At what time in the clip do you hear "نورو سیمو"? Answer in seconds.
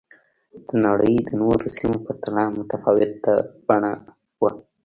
1.41-1.95